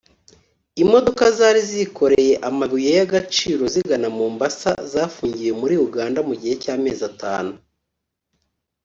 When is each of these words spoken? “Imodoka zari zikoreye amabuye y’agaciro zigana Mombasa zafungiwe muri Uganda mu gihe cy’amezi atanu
“Imodoka 0.83 1.23
zari 1.37 1.61
zikoreye 1.71 2.33
amabuye 2.49 2.89
y’agaciro 2.97 3.63
zigana 3.73 4.07
Mombasa 4.17 4.71
zafungiwe 4.91 5.51
muri 5.61 5.75
Uganda 5.87 6.19
mu 6.27 6.33
gihe 6.41 6.55
cy’amezi 6.63 7.03
atanu 7.11 7.53